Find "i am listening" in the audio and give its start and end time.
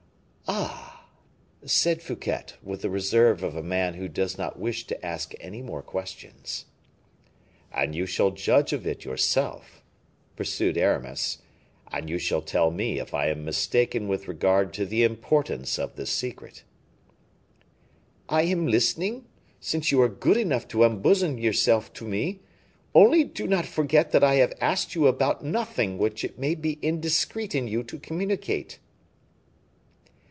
18.27-19.27